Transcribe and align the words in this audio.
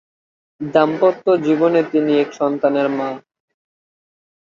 দাম্পত্য 0.61 1.25
জীবনে 1.45 1.81
তিনি 1.91 2.11
এক 2.19 2.29
সন্তানের 2.33 2.87
মা। 2.89 3.09